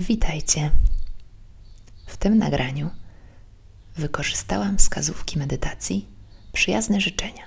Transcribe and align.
Witajcie. 0.00 0.70
W 2.06 2.16
tym 2.16 2.38
nagraniu 2.38 2.90
wykorzystałam 3.96 4.78
wskazówki 4.78 5.38
medytacji 5.38 6.08
Przyjazne 6.52 7.00
życzenia 7.00 7.42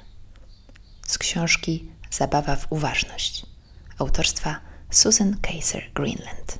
z 1.07 1.17
książki 1.17 1.89
Zabawa 2.11 2.55
w 2.55 2.71
uważność 2.71 3.45
autorstwa 3.97 4.59
Susan 4.91 5.37
Kaiser 5.41 5.83
Greenland. 5.93 6.59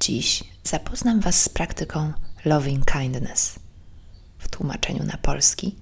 Dziś 0.00 0.44
zapoznam 0.64 1.20
Was 1.20 1.42
z 1.42 1.48
praktyką 1.48 2.12
Loving 2.44 2.92
Kindness. 2.92 3.58
W 4.38 4.48
tłumaczeniu 4.48 5.04
na 5.04 5.16
polski 5.16 5.76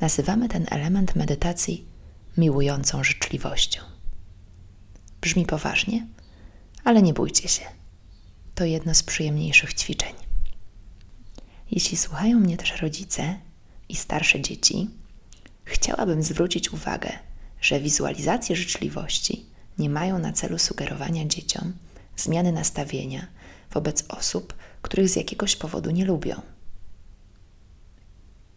nazywamy 0.00 0.48
ten 0.48 0.66
element 0.70 1.16
medytacji 1.16 1.86
miłującą 2.36 3.04
życzliwością. 3.04 3.80
Brzmi 5.20 5.46
poważnie, 5.46 6.06
ale 6.86 7.02
nie 7.02 7.12
bójcie 7.12 7.48
się. 7.48 7.64
To 8.54 8.64
jedno 8.64 8.94
z 8.94 9.02
przyjemniejszych 9.02 9.74
ćwiczeń. 9.74 10.14
Jeśli 11.70 11.96
słuchają 11.96 12.40
mnie 12.40 12.56
też 12.56 12.82
rodzice 12.82 13.38
i 13.88 13.96
starsze 13.96 14.40
dzieci, 14.40 14.90
chciałabym 15.64 16.22
zwrócić 16.22 16.72
uwagę, 16.72 17.12
że 17.60 17.80
wizualizacje 17.80 18.56
życzliwości 18.56 19.46
nie 19.78 19.90
mają 19.90 20.18
na 20.18 20.32
celu 20.32 20.58
sugerowania 20.58 21.24
dzieciom 21.24 21.72
zmiany 22.16 22.52
nastawienia 22.52 23.26
wobec 23.72 24.04
osób, 24.08 24.54
których 24.82 25.08
z 25.08 25.16
jakiegoś 25.16 25.56
powodu 25.56 25.90
nie 25.90 26.04
lubią. 26.04 26.40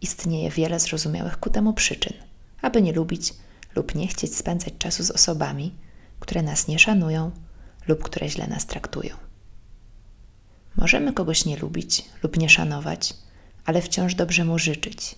Istnieje 0.00 0.50
wiele 0.50 0.80
zrozumiałych 0.80 1.40
ku 1.40 1.50
temu 1.50 1.72
przyczyn, 1.72 2.16
aby 2.62 2.82
nie 2.82 2.92
lubić 2.92 3.34
lub 3.74 3.94
nie 3.94 4.08
chcieć 4.08 4.36
spędzać 4.36 4.74
czasu 4.78 5.04
z 5.04 5.10
osobami, 5.10 5.74
które 6.20 6.42
nas 6.42 6.68
nie 6.68 6.78
szanują 6.78 7.30
lub 7.88 8.02
które 8.02 8.28
źle 8.28 8.46
nas 8.46 8.66
traktują. 8.66 9.16
Możemy 10.76 11.12
kogoś 11.12 11.44
nie 11.44 11.56
lubić 11.56 12.04
lub 12.22 12.36
nie 12.36 12.48
szanować, 12.48 13.14
ale 13.64 13.82
wciąż 13.82 14.14
dobrze 14.14 14.44
mu 14.44 14.58
życzyć. 14.58 15.14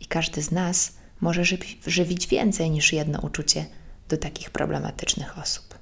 I 0.00 0.06
każdy 0.06 0.42
z 0.42 0.50
nas 0.50 0.92
może 1.20 1.42
żywić 1.86 2.26
więcej 2.26 2.70
niż 2.70 2.92
jedno 2.92 3.20
uczucie 3.20 3.66
do 4.08 4.16
takich 4.16 4.50
problematycznych 4.50 5.38
osób. 5.38 5.78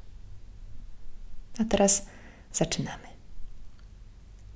A 1.60 1.64
teraz 1.64 2.06
zaczynamy. 2.52 3.06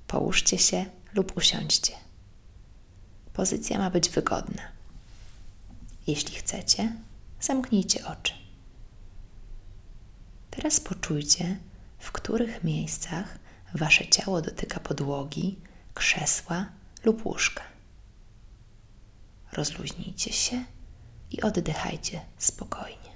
Połóżcie 0.07 0.57
się 0.57 0.85
lub 1.13 1.37
usiądźcie. 1.37 1.93
Pozycja 3.33 3.77
ma 3.79 3.89
być 3.89 4.09
wygodna. 4.09 4.61
Jeśli 6.07 6.35
chcecie, 6.35 6.93
zamknijcie 7.41 8.07
oczy. 8.07 8.38
Teraz 10.59 10.79
poczujcie, 10.79 11.57
w 11.99 12.11
których 12.11 12.63
miejscach 12.63 13.39
wasze 13.73 14.07
ciało 14.07 14.41
dotyka 14.41 14.79
podłogi, 14.79 15.57
krzesła 15.93 16.65
lub 17.03 17.25
łóżka. 17.25 17.63
Rozluźnijcie 19.51 20.33
się 20.33 20.63
i 21.31 21.41
oddychajcie 21.41 22.21
spokojnie. 22.37 23.09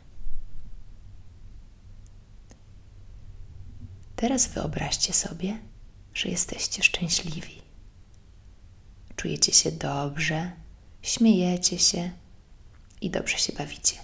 Teraz 4.15 4.47
wyobraźcie 4.47 5.13
sobie, 5.13 5.59
że 6.13 6.29
jesteście 6.29 6.83
szczęśliwi. 6.83 7.61
Czujecie 9.15 9.53
się 9.53 9.71
dobrze, 9.71 10.51
śmiejecie 11.01 11.79
się 11.79 12.11
i 13.01 13.09
dobrze 13.09 13.37
się 13.37 13.53
bawicie. 13.53 13.95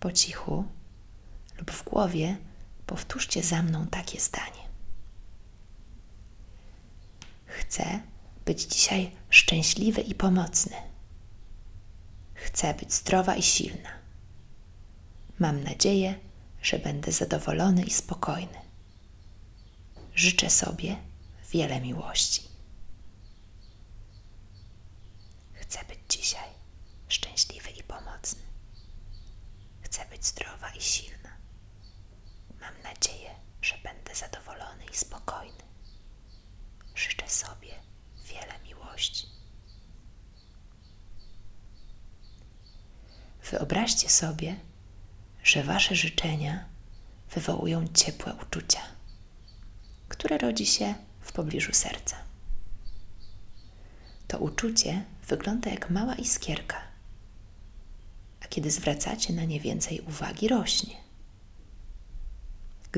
Po 0.00 0.12
cichu 0.12 0.64
lub 1.58 1.70
w 1.70 1.84
głowie 1.84 2.36
powtórzcie 2.86 3.42
za 3.42 3.62
mną 3.62 3.86
takie 3.86 4.20
zdanie. 4.20 4.68
Chcę 7.46 8.00
być 8.44 8.62
dzisiaj 8.62 9.10
szczęśliwy 9.30 10.00
i 10.00 10.14
pomocny. 10.14 10.76
Chcę 12.34 12.74
być 12.74 12.92
zdrowa 12.94 13.36
i 13.36 13.42
silna. 13.42 13.90
Mam 15.38 15.62
nadzieję, 15.62 16.18
że 16.62 16.78
będę 16.78 17.12
zadowolony 17.12 17.82
i 17.82 17.90
spokojny. 17.90 18.58
Życzę 20.14 20.50
sobie 20.50 20.96
wiele 21.52 21.80
miłości. 21.80 22.42
Chcę 25.52 25.78
być 25.84 25.98
dzisiaj 26.08 26.48
szczęśliwy 27.08 27.70
i 27.70 27.82
pomocny. 27.82 28.42
Chcę 29.80 30.06
być 30.10 30.26
zdrowa 30.26 30.70
i 30.70 30.80
silna. 30.80 31.30
Mam 32.60 32.82
nadzieję, 32.82 33.30
że 33.62 33.74
będę 33.84 34.14
zadowolony 34.14 34.84
i 34.92 34.96
spokojny. 34.96 35.62
Życzę 36.94 37.28
sobie 37.28 37.74
wiele 38.24 38.58
miłości. 38.64 39.26
Wyobraźcie 43.50 44.08
sobie, 44.08 44.56
że 45.44 45.62
Wasze 45.62 45.94
życzenia 45.94 46.64
wywołują 47.30 47.88
ciepłe 47.94 48.34
uczucia, 48.34 48.80
które 50.08 50.38
rodzi 50.38 50.66
się 50.66 50.94
w 51.20 51.32
pobliżu 51.32 51.72
serca. 51.72 52.16
To 54.28 54.38
uczucie 54.38 55.04
wygląda 55.28 55.70
jak 55.70 55.90
mała 55.90 56.14
iskierka, 56.14 56.82
a 58.40 58.48
kiedy 58.48 58.70
zwracacie 58.70 59.32
na 59.32 59.44
nie 59.44 59.60
więcej 59.60 60.00
uwagi, 60.00 60.48
rośnie. 60.48 61.07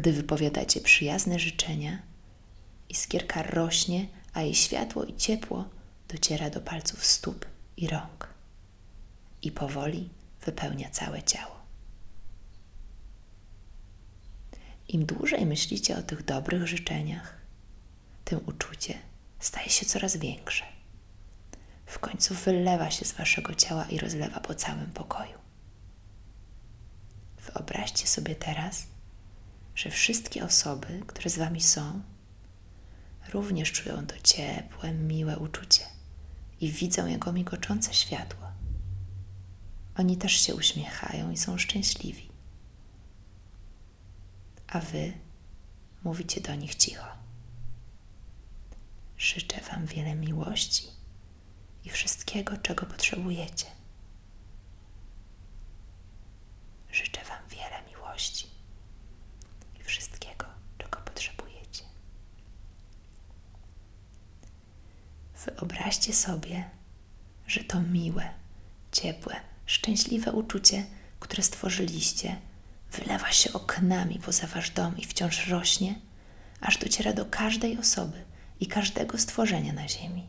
Gdy 0.00 0.12
wypowiadacie 0.12 0.80
przyjazne 0.80 1.38
życzenia, 1.38 2.02
iskierka 2.88 3.42
rośnie, 3.42 4.06
a 4.32 4.42
jej 4.42 4.54
światło 4.54 5.04
i 5.04 5.16
ciepło 5.16 5.68
dociera 6.08 6.50
do 6.50 6.60
palców 6.60 7.04
stóp 7.04 7.46
i 7.76 7.88
rąk 7.88 8.28
i 9.42 9.52
powoli 9.52 10.08
wypełnia 10.46 10.90
całe 10.90 11.22
ciało. 11.22 11.60
Im 14.88 15.06
dłużej 15.06 15.46
myślicie 15.46 15.96
o 15.98 16.02
tych 16.02 16.24
dobrych 16.24 16.66
życzeniach, 16.66 17.36
tym 18.24 18.40
uczucie 18.46 18.98
staje 19.40 19.68
się 19.68 19.86
coraz 19.86 20.16
większe. 20.16 20.64
W 21.86 21.98
końcu 21.98 22.34
wylewa 22.34 22.90
się 22.90 23.04
z 23.04 23.12
waszego 23.12 23.54
ciała 23.54 23.84
i 23.84 23.98
rozlewa 23.98 24.40
po 24.40 24.54
całym 24.54 24.90
pokoju. 24.90 25.38
Wyobraźcie 27.46 28.06
sobie 28.06 28.34
teraz, 28.34 28.86
że 29.80 29.90
wszystkie 29.90 30.44
osoby, 30.44 31.02
które 31.06 31.30
z 31.30 31.38
wami 31.38 31.60
są, 31.60 32.02
również 33.32 33.72
czują 33.72 34.06
to 34.06 34.14
ciepłe, 34.22 34.92
miłe 34.92 35.38
uczucie 35.38 35.82
i 36.60 36.72
widzą 36.72 37.06
jego 37.06 37.32
migoczące 37.32 37.94
światło. 37.94 38.46
Oni 39.96 40.16
też 40.16 40.32
się 40.32 40.54
uśmiechają 40.54 41.30
i 41.30 41.36
są 41.36 41.58
szczęśliwi 41.58 42.30
a 44.70 44.80
wy 44.80 45.12
mówicie 46.04 46.40
do 46.40 46.54
nich 46.54 46.74
cicho. 46.74 47.06
Życzę 49.18 49.60
Wam 49.60 49.86
wiele 49.86 50.14
miłości 50.14 50.86
i 51.84 51.90
wszystkiego, 51.90 52.56
czego 52.56 52.86
potrzebujecie. 52.86 53.66
Życzę 56.92 57.24
Wam 57.24 57.48
wiele 57.48 57.82
miłości 57.90 58.46
i 59.80 59.82
wszystkiego, 59.82 60.46
czego 60.78 60.98
potrzebujecie. 60.98 61.84
Wyobraźcie 65.44 66.12
sobie, 66.12 66.70
że 67.46 67.64
to 67.64 67.80
miłe, 67.80 68.30
ciepłe, 68.92 69.36
szczęśliwe 69.66 70.32
uczucie, 70.32 70.86
które 71.20 71.42
stworzyliście, 71.42 72.36
wylewa 72.92 73.32
się 73.32 73.52
oknami 73.52 74.18
poza 74.18 74.46
wasz 74.46 74.70
dom 74.70 74.98
i 74.98 75.04
wciąż 75.04 75.46
rośnie, 75.48 75.94
aż 76.60 76.78
dociera 76.78 77.12
do 77.12 77.24
każdej 77.24 77.78
osoby 77.78 78.24
i 78.60 78.66
każdego 78.66 79.18
stworzenia 79.18 79.72
na 79.72 79.88
ziemi. 79.88 80.26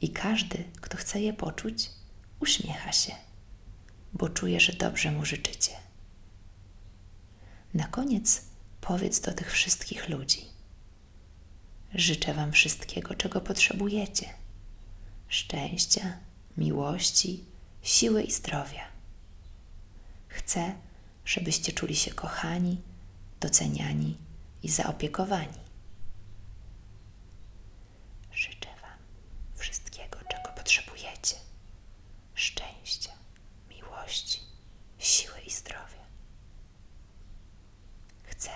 I 0.00 0.08
każdy, 0.10 0.64
kto 0.80 0.96
chce 0.96 1.20
je 1.20 1.32
poczuć, 1.32 1.90
uśmiecha 2.40 2.92
się, 2.92 3.12
bo 4.12 4.28
czuje, 4.28 4.60
że 4.60 4.72
dobrze 4.72 5.12
mu 5.12 5.24
życzycie. 5.24 5.72
Na 7.74 7.84
koniec 7.84 8.44
powiedz 8.80 9.20
do 9.20 9.32
tych 9.32 9.52
wszystkich 9.52 10.08
ludzi: 10.08 10.46
Życzę 11.94 12.34
Wam 12.34 12.52
wszystkiego, 12.52 13.14
czego 13.14 13.40
potrzebujecie: 13.40 14.34
szczęścia, 15.28 16.18
miłości, 16.56 17.44
siły 17.82 18.22
i 18.22 18.32
zdrowia. 18.32 18.84
Chcę, 20.28 20.74
żebyście 21.24 21.72
czuli 21.72 21.96
się 21.96 22.10
kochani, 22.10 22.80
doceniani 23.40 24.16
i 24.62 24.68
zaopiekowani. 24.68 25.60
Życzę 28.32 28.68
Wam 28.82 28.98
wszystkiego, 29.54 30.18
czego 30.28 30.48
potrzebujecie: 30.56 31.36
szczęścia, 32.34 33.12
miłości, 33.68 34.40
siły 34.98 35.40
i 35.46 35.50
zdrowia. 35.50 36.04
Chcę, 38.22 38.50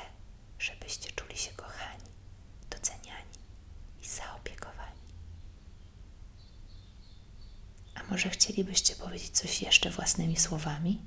Może 8.14 8.30
chcielibyście 8.30 8.96
powiedzieć 8.96 9.30
coś 9.30 9.62
jeszcze 9.62 9.90
własnymi 9.90 10.36
słowami? 10.36 11.02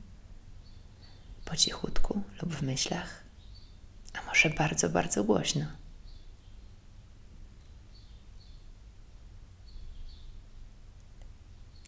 Po 1.45 1.55
cichutku 1.55 2.23
lub 2.41 2.53
w 2.55 2.61
myślach, 2.61 3.23
a 4.13 4.25
może 4.25 4.49
bardzo, 4.49 4.89
bardzo 4.89 5.23
głośno. 5.23 5.65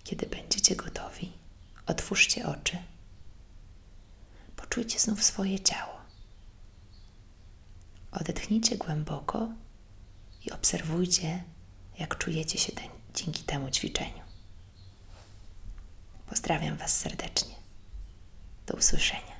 Kiedy 0.04 0.26
będziecie 0.26 0.76
gotowi, 0.76 1.32
otwórzcie 1.86 2.48
oczy. 2.48 2.78
Poczujcie 4.56 5.00
znów 5.00 5.24
swoje 5.24 5.60
ciało. 5.60 5.98
Odetchnijcie 8.12 8.78
głęboko 8.78 9.50
i 10.46 10.52
obserwujcie, 10.52 11.44
jak 12.00 12.18
czujecie 12.18 12.58
się 12.58 12.72
dzięki 13.14 13.44
temu 13.44 13.72
ćwiczeniu. 13.72 14.29
Pozdrawiam 16.50 16.78
Was 16.78 16.98
serdecznie. 16.98 17.56
Do 18.68 18.74
usłyszenia. 18.74 19.39